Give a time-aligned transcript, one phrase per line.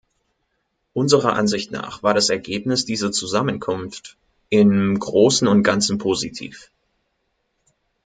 [0.95, 4.17] Unserer Ansicht nach war das Ergebnis dieser Zusammenkunft
[4.49, 6.71] im Großen und Ganzen positiv.